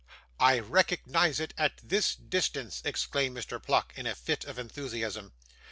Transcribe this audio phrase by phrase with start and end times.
[0.39, 3.61] 'I recognise it at this distance!' exclaimed Mr.
[3.61, 5.31] Pluck in a fit of enthusiasm.